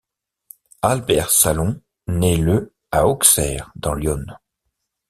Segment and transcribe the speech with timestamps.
[0.81, 4.35] Albert Salon naît le à Auxerre, dans l'Yonne.